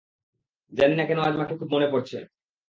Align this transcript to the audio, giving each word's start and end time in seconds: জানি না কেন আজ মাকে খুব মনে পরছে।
জানি 0.73 0.95
না 0.95 1.03
কেন 1.05 1.19
আজ 1.19 1.33
মাকে 1.37 1.53
খুব 1.59 1.69
মনে 1.73 1.87
পরছে। 1.91 2.17